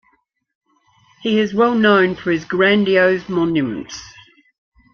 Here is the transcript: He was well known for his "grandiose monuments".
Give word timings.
He 1.21 1.39
was 1.39 1.53
well 1.53 1.75
known 1.75 2.15
for 2.15 2.31
his 2.31 2.43
"grandiose 2.43 3.29
monuments". 3.29 4.01